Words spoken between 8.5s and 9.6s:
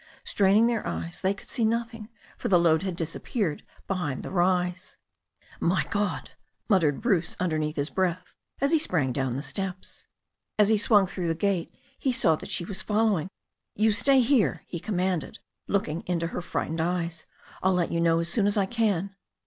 as he .sprang down the sle^s. THE